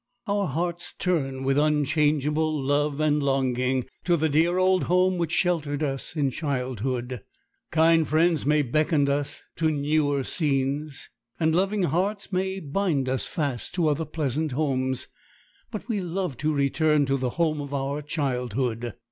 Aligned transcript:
Our 0.25 0.47
hearts 0.47 0.93
turn 0.93 1.43
with 1.43 1.59
unchangeable 1.59 2.59
love 2.59 2.99
and 2.99 3.21
longing 3.21 3.85
to 4.05 4.17
the 4.17 4.29
dear 4.29 4.57
old 4.57 4.85
home 4.85 5.19
which 5.19 5.31
sheltered 5.31 5.83
us 5.83 6.15
in 6.15 6.31
childhood. 6.31 7.21
Kind 7.69 8.07
friends 8.07 8.43
may 8.43 8.63
beckon 8.63 9.07
us 9.07 9.43
to 9.57 9.69
newer 9.69 10.23
scenes, 10.23 11.07
and 11.39 11.55
loving 11.55 11.83
hearts 11.83 12.33
may 12.33 12.59
bind 12.59 13.07
us 13.07 13.27
fast 13.27 13.75
to 13.75 13.89
other 13.89 14.05
pleasant 14.05 14.53
homes; 14.53 15.07
but 15.69 15.87
we 15.87 16.01
love 16.01 16.35
to 16.37 16.51
return 16.51 17.05
to 17.05 17.15
the 17.15 17.29
home 17.37 17.61
of 17.61 17.71
our 17.71 18.01
childhood. 18.01 18.93